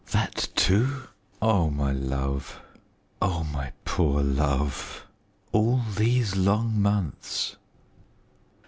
That, 0.13 0.47
too! 0.55 1.03
Oh, 1.43 1.69
my 1.69 1.91
love! 1.91 2.59
oh, 3.21 3.43
my 3.43 3.71
poor 3.85 4.23
love! 4.23 5.05
All 5.51 5.81
these 5.95 6.35
long 6.35 6.81
months! 6.81 7.55